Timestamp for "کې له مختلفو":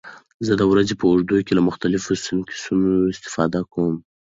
1.45-2.11